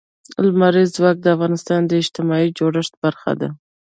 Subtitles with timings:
[0.45, 3.49] لمریز ځواک د افغانستان د اجتماعي جوړښت برخه ده.